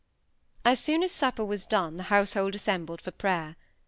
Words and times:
As 0.65 0.79
soon 0.79 1.03
as 1.03 1.11
supper 1.11 1.45
was 1.45 1.67
done 1.67 1.97
the 1.97 2.03
household 2.09 2.55
assembled 2.55 3.01
for 3.01 3.11
prayer. 3.11 3.55